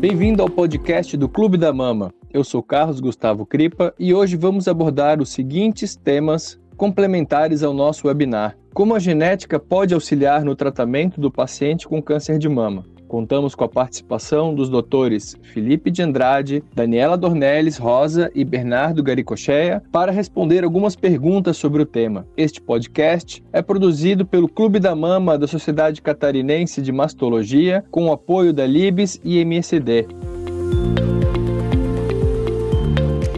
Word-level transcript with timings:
Bem-vindo 0.00 0.42
ao 0.42 0.48
podcast 0.48 1.14
do 1.14 1.28
Clube 1.28 1.58
da 1.58 1.74
Mama. 1.74 2.10
Eu 2.32 2.42
sou 2.42 2.62
Carlos 2.62 3.00
Gustavo 3.00 3.44
Cripa 3.44 3.92
e 3.98 4.14
hoje 4.14 4.34
vamos 4.34 4.66
abordar 4.66 5.20
os 5.20 5.28
seguintes 5.28 5.94
temas 5.94 6.58
complementares 6.74 7.62
ao 7.62 7.74
nosso 7.74 8.08
webinar. 8.08 8.56
Como 8.72 8.94
a 8.94 8.98
genética 8.98 9.60
pode 9.60 9.92
auxiliar 9.92 10.42
no 10.42 10.56
tratamento 10.56 11.20
do 11.20 11.30
paciente 11.30 11.86
com 11.86 12.00
câncer 12.00 12.38
de 12.38 12.48
mama? 12.48 12.86
Contamos 13.10 13.56
com 13.56 13.64
a 13.64 13.68
participação 13.68 14.54
dos 14.54 14.68
doutores 14.68 15.36
Felipe 15.42 15.90
de 15.90 16.00
Andrade, 16.00 16.62
Daniela 16.72 17.18
Dornelles 17.18 17.76
Rosa 17.76 18.30
e 18.32 18.44
Bernardo 18.44 19.02
Garicocheia 19.02 19.82
para 19.90 20.12
responder 20.12 20.62
algumas 20.62 20.94
perguntas 20.94 21.56
sobre 21.56 21.82
o 21.82 21.86
tema. 21.86 22.24
Este 22.36 22.60
podcast 22.60 23.42
é 23.52 23.60
produzido 23.60 24.24
pelo 24.24 24.48
Clube 24.48 24.78
da 24.78 24.94
Mama 24.94 25.36
da 25.36 25.48
Sociedade 25.48 26.00
Catarinense 26.00 26.80
de 26.80 26.92
Mastologia, 26.92 27.84
com 27.90 28.06
o 28.06 28.12
apoio 28.12 28.52
da 28.52 28.64
Libes 28.64 29.20
e 29.24 29.38
MSD. 29.38 30.06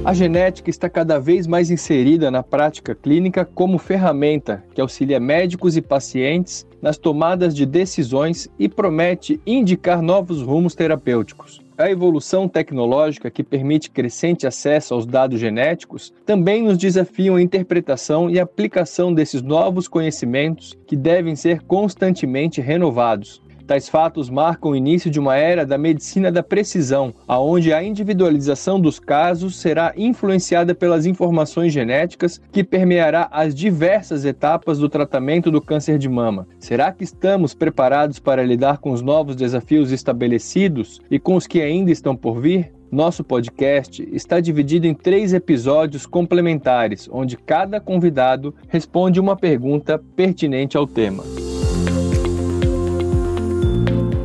A 0.05 0.13
genética 0.13 0.69
está 0.69 0.91
cada 0.91 1.21
vez 1.21 1.47
mais 1.47 1.71
inserida 1.71 2.29
na 2.29 2.43
prática 2.43 2.93
clínica 2.93 3.45
como 3.45 3.79
ferramenta 3.79 4.65
que 4.75 4.81
auxilia 4.81 5.21
médicos 5.21 5.77
e 5.77 5.81
pacientes 5.81 6.67
nas 6.83 6.99
tomadas 6.99 7.55
de 7.55 7.65
decisões 7.65 8.49
e 8.59 8.69
promete 8.69 9.41
indicar 9.47 10.03
novos 10.03 10.43
rumos 10.43 10.75
terapêuticos. 10.75 11.63
A 11.79 11.89
evolução 11.91 12.49
tecnológica 12.49 13.31
que 13.31 13.45
permite 13.45 13.91
crescente 13.91 14.47
acesso 14.47 14.93
aos 14.93 15.07
dados 15.07 15.41
genéticos 15.41 16.13
também 16.25 16.63
nos 16.63 16.79
desafia 16.79 17.35
a 17.35 17.41
interpretação 17.41 18.29
e 18.29 18.41
aplicação 18.41 19.15
desses 19.15 19.41
novos 19.41 19.87
conhecimentos 19.87 20.77
que 20.87 20.97
devem 20.97 21.37
ser 21.37 21.63
constantemente 21.63 22.61
renovados. 22.61 23.42
Tais 23.67 23.89
fatos 23.89 24.29
marcam 24.29 24.73
o 24.73 24.77
início 24.77 25.11
de 25.11 25.21
uma 25.21 25.37
era 25.37 25.65
da 25.65 25.79
medicina 25.79 26.31
da 26.31 26.43
precisão, 26.43 27.15
aonde 27.27 27.73
a 27.73 27.83
individualização 27.83 28.81
dos 28.81 28.99
casos 28.99 29.57
será 29.57 29.93
influenciada 29.97 30.75
pelas 30.75 31.07
informações 31.07 31.73
genéticas 31.73 32.41
que 32.51 32.65
permeará 32.65 33.29
as 33.31 33.55
diversas 33.55 34.25
etapas 34.25 34.79
do 34.79 34.89
tratamento 34.89 35.51
do 35.51 35.61
câncer 35.61 35.99
de 35.99 36.09
mama. 36.09 36.47
Será 36.59 36.93
que 36.93 37.05
estamos 37.05 37.55
preparados 37.55 38.19
para 38.19 38.45
lidar 38.45 38.79
com 38.79 38.91
os 38.91 39.03
novos 39.03 39.37
desafios 39.37 39.93
estabelecidos 39.93 41.01
e 41.11 41.19
com 41.19 41.37
os 41.37 41.47
que 41.47 41.61
ainda 41.61 41.91
estão 41.91 42.17
por 42.17 42.41
vir? 42.41 42.73
Nosso 42.91 43.25
podcast 43.25 44.07
está 44.13 44.39
dividido 44.39 44.87
em 44.87 44.93
três 44.93 45.33
episódios 45.33 46.05
complementares, 46.05 47.09
onde 47.11 47.39
cada 47.39 47.81
convidado 47.81 48.55
responde 48.69 49.19
uma 49.19 49.35
pergunta 49.35 49.99
pertinente 50.15 50.77
ao 50.77 50.87
tema. 50.87 51.25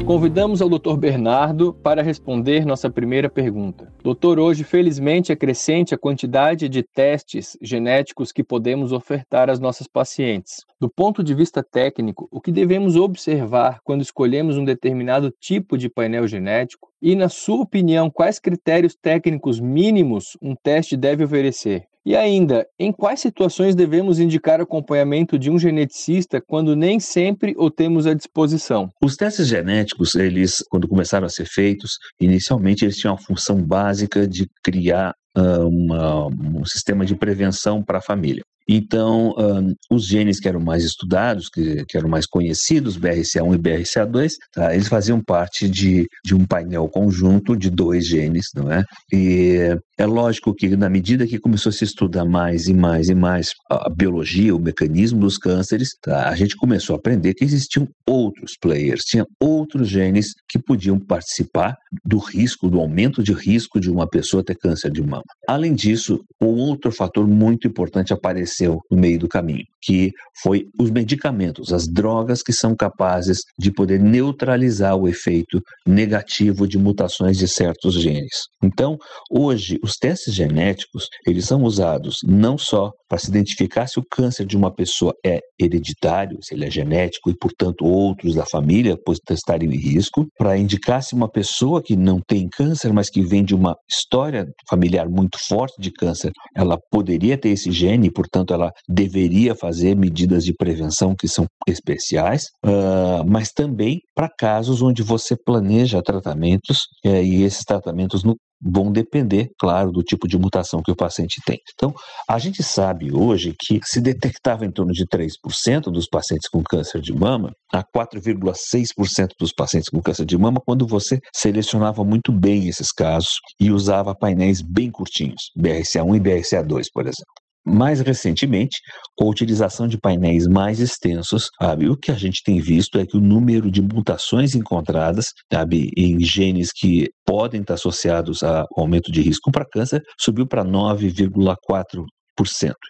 Convidamos 0.07 0.61
ao 0.61 0.69
Dr. 0.69 0.95
Bernardo 0.95 1.73
para 1.73 2.01
responder 2.01 2.65
nossa 2.65 2.89
primeira 2.89 3.29
pergunta. 3.29 3.91
Doutor, 4.01 4.39
hoje 4.39 4.63
felizmente 4.63 5.33
é 5.33 5.35
crescente 5.35 5.93
a 5.93 5.97
quantidade 5.97 6.69
de 6.69 6.81
testes 6.81 7.57
genéticos 7.61 8.31
que 8.31 8.41
podemos 8.41 8.93
ofertar 8.93 9.49
às 9.49 9.59
nossas 9.59 9.85
pacientes. 9.85 10.65
Do 10.79 10.89
ponto 10.89 11.21
de 11.21 11.33
vista 11.33 11.61
técnico, 11.61 12.25
o 12.31 12.39
que 12.39 12.53
devemos 12.53 12.95
observar 12.95 13.81
quando 13.83 14.01
escolhemos 14.01 14.57
um 14.57 14.63
determinado 14.63 15.29
tipo 15.41 15.77
de 15.77 15.89
painel 15.89 16.25
genético? 16.25 16.87
E, 17.01 17.13
na 17.13 17.27
sua 17.27 17.63
opinião, 17.63 18.09
quais 18.09 18.39
critérios 18.39 18.95
técnicos 18.95 19.59
mínimos 19.59 20.37
um 20.41 20.55
teste 20.55 20.95
deve 20.95 21.25
oferecer? 21.25 21.83
E 22.07 22.15
ainda, 22.15 22.65
em 22.79 22.89
quais 22.89 23.19
situações 23.19 23.75
devemos 23.75 24.17
indicar 24.17 24.61
acompanhamento 24.61 25.37
de 25.37 25.51
um 25.51 25.59
geneticista 25.59 26.39
quando 26.39 26.73
nem 26.73 27.01
sempre 27.01 27.53
o 27.57 27.69
temos 27.69 28.07
à 28.07 28.13
disposição? 28.13 28.89
Os 29.03 29.17
testes 29.17 29.45
genéticos, 29.45 30.15
eles, 30.15 30.63
quando 30.69 30.87
começaram 30.87 31.25
a 31.25 31.29
ser 31.29 31.43
feitos, 31.45 31.97
inicialmente 32.17 32.85
eles 32.85 32.95
tinham 32.95 33.15
a 33.15 33.17
função 33.17 33.61
básica 33.61 34.25
de 34.25 34.47
criar 34.63 35.13
uh, 35.37 35.67
uma, 35.67 36.27
um 36.27 36.63
sistema 36.63 37.05
de 37.05 37.13
prevenção 37.13 37.83
para 37.83 37.97
a 37.97 38.01
família. 38.01 38.41
Então, 38.69 39.33
um, 39.37 39.73
os 39.89 40.05
genes 40.05 40.39
que 40.39 40.47
eram 40.47 40.59
mais 40.59 40.83
estudados, 40.83 41.47
que, 41.47 41.85
que 41.85 41.97
eram 41.97 42.09
mais 42.09 42.25
conhecidos, 42.25 42.97
BRCA1 42.97 43.55
e 43.55 43.57
BRCA2, 43.57 44.31
tá, 44.53 44.73
eles 44.73 44.89
faziam 44.89 45.21
parte 45.23 45.69
de, 45.69 46.05
de 46.25 46.35
um 46.35 46.45
painel 46.45 46.89
conjunto 46.89 47.55
de 47.55 47.69
dois 47.69 48.05
genes, 48.05 48.47
não 48.53 48.71
é? 48.71 48.83
E 49.11 49.77
é 49.97 50.05
lógico 50.05 50.53
que, 50.53 50.75
na 50.75 50.89
medida 50.89 51.25
que 51.25 51.39
começou 51.39 51.69
a 51.69 51.73
se 51.73 51.85
estudar 51.85 52.25
mais 52.25 52.67
e 52.67 52.73
mais 52.73 53.07
e 53.07 53.15
mais 53.15 53.51
a 53.71 53.89
biologia, 53.89 54.55
o 54.55 54.59
mecanismo 54.59 55.21
dos 55.21 55.37
cânceres, 55.37 55.89
tá, 56.01 56.27
a 56.29 56.35
gente 56.35 56.55
começou 56.57 56.95
a 56.95 56.99
aprender 56.99 57.33
que 57.33 57.45
existiam 57.45 57.87
outros 58.05 58.53
players, 58.59 59.03
tinha 59.03 59.25
outros 59.41 59.87
genes 59.87 60.33
que 60.49 60.59
podiam 60.59 60.99
participar 60.99 61.75
do 62.05 62.17
risco, 62.17 62.69
do 62.69 62.79
aumento 62.79 63.23
de 63.23 63.31
risco 63.31 63.79
de 63.79 63.89
uma 63.89 64.07
pessoa 64.07 64.43
ter 64.43 64.55
câncer 64.55 64.91
de 64.91 65.01
mama. 65.01 65.23
Além 65.47 65.73
disso, 65.73 66.19
um 66.41 66.47
outro 66.47 66.91
fator 66.91 67.25
muito 67.27 67.67
importante 67.67 68.11
apareceu 68.11 68.56
apareceu 68.57 68.79
no 68.89 68.97
meio 68.97 69.19
do 69.19 69.27
caminho, 69.27 69.63
que 69.81 70.11
foi 70.41 70.65
os 70.79 70.89
medicamentos, 70.89 71.71
as 71.71 71.87
drogas 71.87 72.41
que 72.41 72.53
são 72.53 72.75
capazes 72.75 73.39
de 73.59 73.71
poder 73.71 73.99
neutralizar 73.99 74.95
o 74.95 75.07
efeito 75.07 75.61
negativo 75.87 76.67
de 76.67 76.77
mutações 76.77 77.37
de 77.37 77.47
certos 77.47 77.95
genes. 77.95 78.47
Então, 78.63 78.97
hoje, 79.31 79.77
os 79.83 79.93
testes 79.93 80.33
genéticos, 80.33 81.05
eles 81.25 81.45
são 81.45 81.63
usados 81.63 82.17
não 82.25 82.57
só 82.57 82.91
para 83.09 83.17
se 83.17 83.29
identificar 83.29 83.87
se 83.87 83.99
o 83.99 84.03
câncer 84.09 84.45
de 84.45 84.57
uma 84.57 84.73
pessoa 84.73 85.13
é 85.25 85.39
hereditário, 85.59 86.37
se 86.41 86.53
ele 86.53 86.65
é 86.65 86.71
genético 86.71 87.29
e, 87.29 87.37
portanto, 87.37 87.85
outros 87.85 88.35
da 88.35 88.45
família 88.45 88.97
podem 89.03 89.21
estar 89.31 89.63
em 89.63 89.69
risco, 89.69 90.25
para 90.37 90.57
indicar 90.57 91.01
se 91.01 91.15
uma 91.15 91.29
pessoa 91.29 91.81
que 91.81 91.95
não 91.95 92.19
tem 92.27 92.47
câncer, 92.49 92.91
mas 92.91 93.09
que 93.09 93.21
vem 93.21 93.43
de 93.43 93.55
uma 93.55 93.75
história 93.89 94.45
familiar 94.69 95.07
muito 95.07 95.37
forte 95.47 95.81
de 95.81 95.91
câncer, 95.91 96.31
ela 96.55 96.77
poderia 96.91 97.37
ter 97.37 97.49
esse 97.49 97.71
gene 97.71 98.07
e, 98.07 98.11
portanto, 98.11 98.46
portanto, 98.47 98.53
ela 98.53 98.71
deveria 98.87 99.53
fazer 99.53 99.95
medidas 99.95 100.43
de 100.43 100.53
prevenção 100.53 101.13
que 101.15 101.27
são 101.27 101.45
especiais, 101.67 102.43
uh, 102.65 103.27
mas 103.27 103.51
também 103.51 103.99
para 104.15 104.29
casos 104.29 104.81
onde 104.81 105.03
você 105.03 105.35
planeja 105.35 106.01
tratamentos 106.01 106.79
uh, 107.05 107.09
e 107.09 107.43
esses 107.43 107.63
tratamentos 107.63 108.23
no, 108.23 108.35
vão 108.61 108.91
depender, 108.91 109.49
claro, 109.59 109.91
do 109.91 110.01
tipo 110.01 110.27
de 110.27 110.37
mutação 110.37 110.81
que 110.83 110.91
o 110.91 110.95
paciente 110.95 111.39
tem. 111.45 111.59
Então, 111.75 111.93
a 112.27 112.39
gente 112.39 112.63
sabe 112.63 113.13
hoje 113.13 113.53
que 113.59 113.79
se 113.83 114.01
detectava 114.01 114.65
em 114.65 114.71
torno 114.71 114.91
de 114.91 115.05
3% 115.05 115.91
dos 115.91 116.07
pacientes 116.07 116.49
com 116.49 116.63
câncer 116.63 116.99
de 116.99 117.13
mama, 117.13 117.51
a 117.71 117.83
4,6% 117.83 119.27
dos 119.39 119.53
pacientes 119.53 119.89
com 119.89 120.01
câncer 120.01 120.25
de 120.25 120.37
mama, 120.37 120.59
quando 120.65 120.87
você 120.87 121.19
selecionava 121.35 122.03
muito 122.03 122.31
bem 122.31 122.67
esses 122.67 122.91
casos 122.91 123.33
e 123.59 123.69
usava 123.71 124.15
painéis 124.15 124.61
bem 124.61 124.89
curtinhos, 124.89 125.51
BRCA1 125.57 126.15
e 126.15 126.19
BRCA2, 126.19 126.85
por 126.91 127.03
exemplo. 127.03 127.46
Mais 127.69 127.99
recentemente, 127.99 128.79
com 129.17 129.25
a 129.25 129.29
utilização 129.29 129.89
de 129.89 129.97
painéis 129.97 130.47
mais 130.47 130.79
extensos, 130.79 131.49
sabe, 131.61 131.89
o 131.89 131.97
que 131.97 132.11
a 132.11 132.15
gente 132.15 132.41
tem 132.41 132.61
visto 132.61 132.97
é 132.97 133.05
que 133.05 133.17
o 133.17 133.21
número 133.21 133.69
de 133.69 133.81
mutações 133.81 134.55
encontradas 134.55 135.33
sabe, 135.51 135.89
em 135.97 136.17
genes 136.21 136.69
que 136.73 137.09
podem 137.25 137.59
estar 137.59 137.73
associados 137.73 138.41
a 138.41 138.65
aumento 138.77 139.11
de 139.11 139.21
risco 139.21 139.51
para 139.51 139.67
câncer 139.69 140.01
subiu 140.17 140.47
para 140.47 140.63
9,4%. 140.63 142.05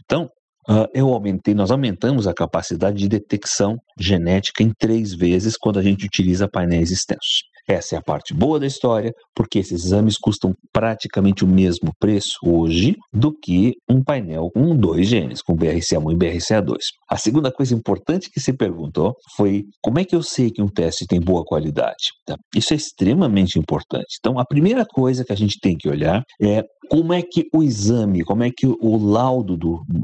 Então, 0.05 0.29
Uh, 0.69 0.85
eu 0.93 1.07
aumentei, 1.13 1.53
nós 1.53 1.71
aumentamos 1.71 2.27
a 2.27 2.33
capacidade 2.33 2.97
de 2.97 3.07
detecção 3.07 3.77
genética 3.97 4.61
em 4.61 4.73
três 4.77 5.13
vezes 5.13 5.55
quando 5.57 5.79
a 5.79 5.81
gente 5.81 6.05
utiliza 6.05 6.45
painéis 6.45 6.91
extensos. 6.91 7.43
Essa 7.67 7.95
é 7.95 7.97
a 7.97 8.01
parte 8.01 8.33
boa 8.33 8.59
da 8.59 8.65
história, 8.65 9.13
porque 9.35 9.59
esses 9.59 9.85
exames 9.85 10.17
custam 10.17 10.53
praticamente 10.71 11.43
o 11.43 11.47
mesmo 11.47 11.91
preço 11.99 12.37
hoje 12.43 12.95
do 13.13 13.37
que 13.37 13.73
um 13.89 14.01
painel 14.01 14.49
com 14.53 14.75
dois 14.75 15.07
genes, 15.07 15.41
com 15.41 15.55
BRCA1 15.55 16.13
e 16.13 16.15
BRCA2. 16.15 16.77
A 17.09 17.17
segunda 17.17 17.51
coisa 17.51 17.75
importante 17.75 18.29
que 18.31 18.39
se 18.39 18.53
perguntou 18.53 19.13
foi 19.35 19.65
como 19.81 19.99
é 19.99 20.05
que 20.05 20.15
eu 20.15 20.23
sei 20.23 20.49
que 20.49 20.61
um 20.61 20.67
teste 20.67 21.05
tem 21.05 21.19
boa 21.19 21.43
qualidade? 21.43 22.13
Tá? 22.25 22.37
Isso 22.55 22.73
é 22.73 22.77
extremamente 22.77 23.59
importante. 23.59 24.17
Então, 24.19 24.39
a 24.39 24.45
primeira 24.45 24.85
coisa 24.85 25.25
que 25.25 25.33
a 25.33 25.37
gente 25.37 25.59
tem 25.59 25.75
que 25.75 25.89
olhar 25.89 26.23
é 26.41 26.63
como 26.89 27.13
é 27.13 27.21
que 27.21 27.47
o 27.53 27.63
exame, 27.63 28.23
como 28.23 28.43
é 28.43 28.51
que 28.55 28.65
o 28.65 28.97
laudo 28.97 29.57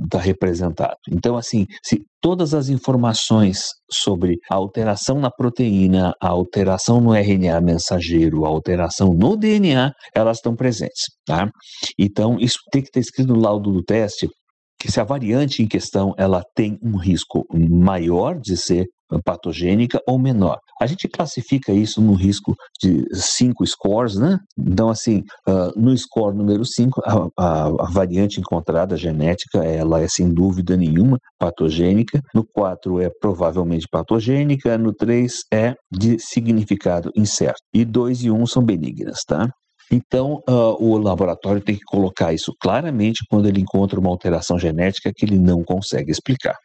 está 0.03 0.19
representado. 0.19 0.97
Então, 1.09 1.37
assim, 1.37 1.65
se 1.83 2.01
todas 2.21 2.53
as 2.53 2.69
informações 2.69 3.61
sobre 3.91 4.37
a 4.49 4.55
alteração 4.55 5.19
na 5.19 5.29
proteína, 5.29 6.13
a 6.21 6.29
alteração 6.29 7.01
no 7.01 7.13
RNA 7.13 7.59
mensageiro, 7.61 8.45
a 8.45 8.49
alteração 8.49 9.13
no 9.13 9.35
DNA, 9.35 9.91
elas 10.15 10.37
estão 10.37 10.55
presentes, 10.55 11.03
tá? 11.25 11.49
Então, 11.99 12.37
isso 12.39 12.59
tem 12.71 12.81
que 12.81 12.89
estar 12.89 12.99
escrito 12.99 13.33
no 13.33 13.39
laudo 13.39 13.71
do 13.71 13.83
teste 13.83 14.27
que 14.79 14.91
se 14.91 14.99
a 14.99 15.03
variante 15.05 15.63
em 15.63 15.67
questão 15.67 16.13
ela 16.17 16.43
tem 16.53 16.77
um 16.83 16.97
risco 16.97 17.45
maior 17.53 18.37
de 18.37 18.57
ser 18.57 18.85
patogênica 19.21 19.99
ou 20.07 20.17
menor. 20.17 20.59
A 20.81 20.85
gente 20.85 21.07
classifica 21.07 21.71
isso 21.71 22.01
no 22.01 22.13
risco 22.13 22.55
de 22.81 23.05
cinco 23.13 23.65
scores, 23.65 24.15
né? 24.15 24.37
Então, 24.57 24.89
assim, 24.89 25.23
uh, 25.47 25.79
no 25.79 25.95
score 25.97 26.35
número 26.35 26.65
5, 26.65 27.01
a, 27.05 27.27
a, 27.37 27.65
a, 27.67 27.89
variante 27.91 28.39
encontrada 28.39 28.97
genética, 28.97 29.63
ela 29.63 30.01
é 30.01 30.07
sem 30.07 30.33
dúvida 30.33 30.75
nenhuma 30.75 31.17
patogênica. 31.39 32.21
No 32.33 32.45
4 32.45 33.01
é 33.01 33.09
provavelmente 33.21 33.87
patogênica. 33.89 34.77
No 34.77 34.93
3 34.93 35.33
é 35.53 35.75
de 35.91 36.17
significado 36.19 37.11
incerto. 37.15 37.61
E 37.73 37.85
2 37.85 38.23
e 38.23 38.31
1 38.31 38.41
um 38.41 38.45
são 38.45 38.63
benignas, 38.63 39.19
tá? 39.27 39.49
Então, 39.91 40.41
uh, 40.49 40.75
o 40.79 40.97
laboratório 40.97 41.61
tem 41.61 41.75
que 41.75 41.83
colocar 41.85 42.33
isso 42.33 42.53
claramente 42.59 43.23
quando 43.29 43.47
ele 43.47 43.61
encontra 43.61 43.99
uma 43.99 44.09
alteração 44.09 44.57
genética 44.57 45.11
que 45.15 45.25
ele 45.25 45.37
não 45.37 45.63
consegue 45.63 46.11
explicar. 46.11 46.55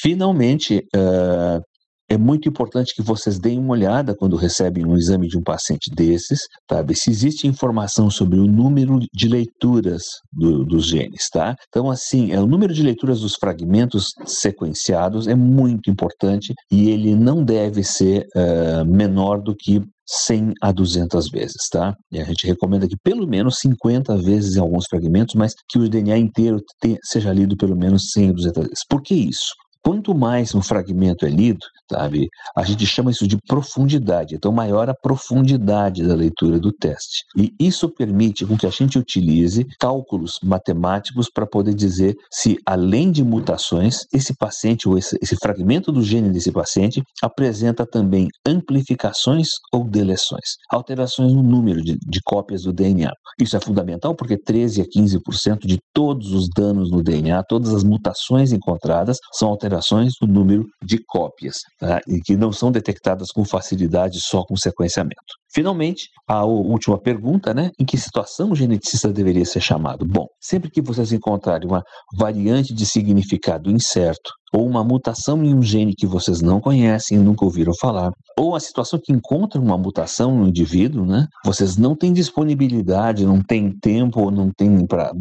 Finalmente, 0.00 0.82
uh, 0.94 1.62
é 2.08 2.18
muito 2.18 2.48
importante 2.48 2.94
que 2.94 3.02
vocês 3.02 3.38
deem 3.38 3.58
uma 3.58 3.72
olhada 3.72 4.14
quando 4.14 4.36
recebem 4.36 4.84
um 4.84 4.96
exame 4.96 5.28
de 5.28 5.38
um 5.38 5.42
paciente 5.42 5.90
desses, 5.90 6.40
sabe? 6.70 6.94
Se 6.94 7.10
existe 7.10 7.46
informação 7.46 8.10
sobre 8.10 8.38
o 8.38 8.46
número 8.46 8.98
de 9.12 9.28
leituras 9.28 10.02
do, 10.32 10.64
dos 10.64 10.86
genes, 10.86 11.28
tá? 11.32 11.56
Então, 11.68 11.90
assim, 11.90 12.32
é, 12.32 12.40
o 12.40 12.46
número 12.46 12.74
de 12.74 12.82
leituras 12.82 13.20
dos 13.20 13.34
fragmentos 13.34 14.08
sequenciados 14.26 15.26
é 15.26 15.34
muito 15.34 15.90
importante 15.90 16.52
e 16.70 16.90
ele 16.90 17.14
não 17.14 17.42
deve 17.42 17.82
ser 17.82 18.26
uh, 18.36 18.84
menor 18.84 19.40
do 19.40 19.54
que 19.56 19.80
100 20.06 20.52
a 20.62 20.70
200 20.70 21.30
vezes, 21.30 21.68
tá? 21.70 21.94
E 22.12 22.20
a 22.20 22.24
gente 22.24 22.46
recomenda 22.46 22.86
que 22.86 22.96
pelo 23.02 23.26
menos 23.26 23.56
50 23.60 24.16
vezes 24.18 24.56
em 24.56 24.60
alguns 24.60 24.84
fragmentos, 24.88 25.34
mas 25.34 25.54
que 25.68 25.78
o 25.78 25.88
DNA 25.88 26.18
inteiro 26.18 26.60
seja 27.04 27.32
lido 27.32 27.56
pelo 27.56 27.76
menos 27.76 28.10
100 28.12 28.28
a 28.28 28.32
200 28.32 28.62
vezes. 28.64 28.86
Por 28.88 29.02
que 29.02 29.14
isso? 29.14 29.54
Quanto 29.86 30.14
mais 30.14 30.54
um 30.54 30.62
fragmento 30.62 31.26
é 31.26 31.28
lido, 31.28 31.60
sabe, 31.92 32.26
a 32.56 32.64
gente 32.64 32.86
chama 32.86 33.10
isso 33.10 33.28
de 33.28 33.36
profundidade. 33.46 34.34
Então, 34.34 34.50
maior 34.50 34.88
a 34.88 34.94
profundidade 34.94 36.02
da 36.06 36.14
leitura 36.14 36.58
do 36.58 36.72
teste. 36.72 37.22
E 37.36 37.52
isso 37.60 37.90
permite 37.90 38.46
com 38.46 38.56
que 38.56 38.66
a 38.66 38.70
gente 38.70 38.98
utilize 38.98 39.66
cálculos 39.78 40.38
matemáticos 40.42 41.28
para 41.28 41.46
poder 41.46 41.74
dizer 41.74 42.14
se, 42.32 42.56
além 42.64 43.12
de 43.12 43.22
mutações, 43.22 44.06
esse 44.10 44.34
paciente 44.34 44.88
ou 44.88 44.96
esse, 44.96 45.18
esse 45.20 45.36
fragmento 45.36 45.92
do 45.92 46.02
gene 46.02 46.30
desse 46.30 46.50
paciente 46.50 47.02
apresenta 47.22 47.84
também 47.86 48.28
amplificações 48.48 49.48
ou 49.70 49.84
deleções, 49.84 50.56
alterações 50.70 51.34
no 51.34 51.42
número 51.42 51.82
de, 51.82 51.98
de 51.98 52.20
cópias 52.24 52.62
do 52.62 52.72
DNA. 52.72 53.12
Isso 53.38 53.54
é 53.54 53.60
fundamental 53.60 54.14
porque 54.14 54.38
13 54.38 54.80
a 54.80 54.84
15% 54.84 55.66
de 55.66 55.78
todos 55.92 56.32
os 56.32 56.48
danos 56.48 56.90
no 56.90 57.02
DNA, 57.02 57.42
todas 57.46 57.74
as 57.74 57.84
mutações 57.84 58.50
encontradas, 58.50 59.18
são 59.32 59.50
alterações 59.50 59.73
alterações 59.74 60.12
no 60.20 60.28
número 60.28 60.64
de 60.82 60.98
cópias, 61.06 61.56
tá? 61.78 62.00
e 62.06 62.20
que 62.20 62.36
não 62.36 62.52
são 62.52 62.70
detectadas 62.70 63.30
com 63.30 63.44
facilidade 63.44 64.20
só 64.20 64.42
com 64.44 64.56
sequenciamento. 64.56 65.14
Finalmente, 65.52 66.08
a 66.28 66.44
última 66.44 67.00
pergunta, 67.00 67.54
né? 67.54 67.70
Em 67.78 67.84
que 67.84 67.96
situação 67.96 68.50
o 68.50 68.56
geneticista 68.56 69.12
deveria 69.12 69.44
ser 69.44 69.60
chamado? 69.60 70.04
Bom, 70.04 70.26
sempre 70.40 70.68
que 70.68 70.82
vocês 70.82 71.12
encontrarem 71.12 71.68
uma 71.68 71.82
variante 72.18 72.74
de 72.74 72.84
significado 72.84 73.70
incerto, 73.70 74.32
ou 74.52 74.66
uma 74.66 74.82
mutação 74.82 75.44
em 75.44 75.54
um 75.54 75.62
gene 75.62 75.94
que 75.96 76.06
vocês 76.06 76.40
não 76.40 76.60
conhecem, 76.60 77.18
nunca 77.18 77.44
ouviram 77.44 77.72
falar, 77.80 78.10
ou 78.38 78.56
a 78.56 78.60
situação 78.60 78.98
que 79.02 79.12
encontram 79.12 79.62
uma 79.62 79.78
mutação 79.78 80.36
no 80.36 80.48
indivíduo, 80.48 81.06
né? 81.06 81.26
Vocês 81.44 81.76
não 81.76 81.94
têm 81.94 82.12
disponibilidade, 82.12 83.26
não 83.26 83.40
têm 83.40 83.72
tempo, 83.80 84.30
não 84.32 84.50
têm 84.56 84.86
para 84.86 85.12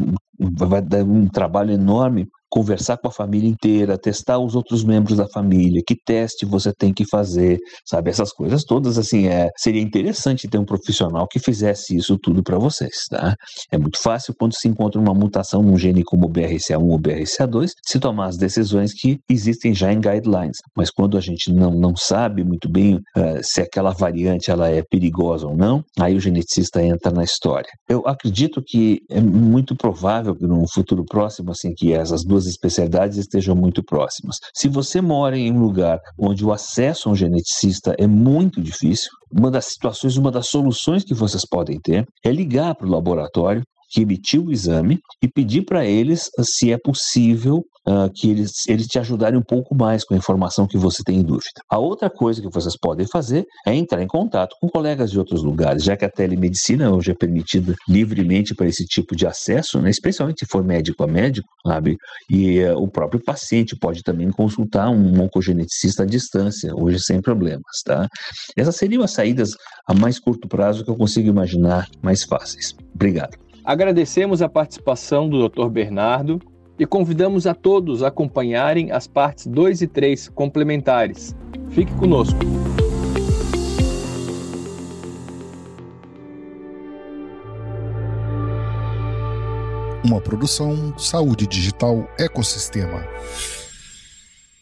vai 0.58 0.82
dar 0.82 1.04
um 1.04 1.28
trabalho 1.28 1.72
enorme 1.72 2.28
conversar 2.54 2.98
com 2.98 3.08
a 3.08 3.12
família 3.12 3.50
inteira, 3.50 3.98
testar 3.98 4.38
os 4.38 4.54
outros 4.54 4.84
membros 4.84 5.18
da 5.18 5.28
família, 5.28 5.82
que 5.84 5.96
teste 5.96 6.46
você 6.46 6.72
tem 6.72 6.94
que 6.94 7.04
fazer, 7.04 7.58
sabe? 7.84 8.12
Essas 8.12 8.32
coisas 8.32 8.64
todas, 8.64 9.00
assim, 9.00 9.26
é, 9.26 9.50
seria 9.58 9.82
interessante 9.82 10.48
ter 10.48 10.60
um 10.60 10.64
profissional 10.64 11.28
que 11.28 11.40
fizesse 11.40 11.98
isso 11.98 12.16
tudo 12.22 12.44
para 12.44 12.60
vocês, 12.60 12.94
tá? 13.10 13.36
É 13.72 13.78
muito 13.80 14.00
fácil 14.00 14.36
quando 14.38 14.54
se 14.54 14.68
encontra 14.68 15.02
uma 15.02 15.16
mutação 15.16 15.64
num 15.64 15.80
gene 15.80 16.04
como 16.04 16.28
o 16.28 16.30
BRCA1 16.30 16.92
ou 16.92 17.00
BRCA2, 17.00 17.70
se 17.84 18.00
tomar 18.00 18.28
as 18.28 18.38
decisões 18.38 18.94
que 18.94 19.18
existem 19.28 19.74
já 19.74 19.92
em 19.92 20.00
guidelines. 20.00 20.58
Mas 20.78 20.92
quando 20.92 21.18
a 21.18 21.22
gente 21.22 21.52
não, 21.52 21.72
não 21.72 21.96
sabe 21.96 22.44
muito 22.44 22.70
bem 22.70 22.98
uh, 23.18 23.42
se 23.42 23.62
aquela 23.62 23.94
variante 23.94 24.52
ela 24.52 24.70
é 24.70 24.84
perigosa 24.84 25.48
ou 25.48 25.58
não, 25.58 25.84
aí 26.00 26.16
o 26.16 26.20
geneticista 26.20 26.84
entra 26.84 27.12
na 27.12 27.24
história. 27.24 27.70
Eu 27.90 28.04
acredito 28.06 28.62
que 28.64 29.00
é 29.10 29.20
muito 29.20 29.76
provável 29.76 30.36
que 30.36 30.46
no 30.46 30.72
futuro 30.72 31.04
próximo, 31.04 31.50
assim, 31.50 31.74
que 31.76 31.92
essas 31.92 32.24
duas 32.24 32.43
especialidades 32.46 33.18
estejam 33.18 33.56
muito 33.56 33.84
próximas. 33.84 34.38
Se 34.54 34.68
você 34.68 35.02
mora 35.02 35.38
em 35.38 35.52
um 35.52 35.60
lugar 35.60 36.00
onde 36.18 36.46
o 36.46 36.52
acesso 36.52 37.10
a 37.10 37.12
um 37.12 37.16
geneticista 37.16 37.96
é 37.98 38.08
muito 38.08 38.62
difícil, 38.62 39.10
uma 39.32 39.50
das 39.50 39.66
situações, 39.66 40.18
uma 40.18 40.32
das 40.32 40.48
soluções 40.48 41.04
que 41.04 41.14
vocês 41.14 41.46
podem 41.46 41.80
ter 41.80 42.06
é 42.24 42.32
ligar 42.32 42.76
para 42.76 42.88
o 42.88 42.92
laboratório 42.92 43.64
que 43.90 44.02
emitiu 44.02 44.46
o 44.46 44.52
exame 44.52 45.00
e 45.22 45.28
pedir 45.28 45.64
para 45.64 45.86
eles 45.86 46.30
se 46.42 46.72
é 46.72 46.78
possível 46.78 47.64
uh, 47.88 48.10
que 48.14 48.30
eles, 48.30 48.68
eles 48.68 48.88
te 48.88 49.00
ajudarem 49.00 49.38
um 49.38 49.44
pouco 49.44 49.76
mais 49.76 50.04
com 50.04 50.14
a 50.14 50.18
informação 50.18 50.68
que 50.68 50.78
você 50.78 51.04
tem 51.04 51.20
em 51.20 51.24
dúvida. 51.24 51.62
A 51.70 51.78
outra 51.78 52.10
coisa 52.10 52.42
que 52.42 52.50
vocês 52.50 52.78
podem 52.78 53.08
fazer 53.08 53.46
é 53.66 53.74
entrar 53.74 54.02
em 54.02 54.08
contato 54.08 54.56
com 54.60 54.70
colegas 54.70 55.12
de 55.12 55.20
outros 55.20 55.44
lugares, 55.44 55.84
já 55.84 55.96
que 55.96 56.06
a 56.06 56.10
telemedicina 56.10 56.92
hoje 56.92 57.12
é 57.12 57.14
permitida 57.14 57.76
livremente 57.88 58.56
para 58.56 58.68
esse 58.68 58.86
tipo 58.86 59.16
de 59.16 59.26
acesso, 59.28 59.82
né, 59.82 59.90
especialmente 59.90 60.40
se 60.40 60.46
for 60.46 60.64
médico 60.64 61.04
a 61.04 61.08
médico, 61.08 61.48
sabe? 61.66 61.98
E 62.30 62.64
uh, 62.64 62.78
o 62.78 62.88
próprio 62.88 63.24
paciente 63.24 63.76
pode 63.76 64.04
também 64.04 64.30
consultar 64.32 64.90
um 64.90 65.22
oncogeneticista 65.22 66.04
à 66.04 66.06
distância, 66.06 66.74
hoje 66.76 67.00
sem 67.00 67.22
problemas, 67.22 67.82
tá? 67.86 68.08
Essas 68.56 68.76
seriam 68.76 69.04
as 69.04 69.12
saídas 69.12 69.52
a 69.88 69.94
mais 69.94 70.20
curto 70.20 70.48
prazo 70.48 70.84
que 70.84 70.90
eu 70.90 70.96
consigo 70.96 71.28
imaginar 71.28 71.90
mais 72.02 72.24
fáceis. 72.24 72.76
Obrigado. 72.94 73.38
Agradecemos 73.64 74.42
a 74.42 74.50
participação 74.50 75.30
do 75.30 75.48
Dr. 75.48 75.70
Bernardo 75.70 76.40
e 76.84 76.86
convidamos 76.86 77.48
a 77.48 77.54
todos 77.54 78.04
a 78.04 78.10
acompanharem 78.10 78.92
as 78.92 79.08
partes 79.08 79.48
2 79.48 79.84
e 79.84 79.88
3 79.88 80.28
complementares. 80.28 81.34
Fique 81.70 81.94
conosco. 81.94 82.38
Uma 90.04 90.20
produção 90.20 90.94
Saúde 90.98 91.48
Digital 91.48 92.06
Ecossistema. 92.20 93.08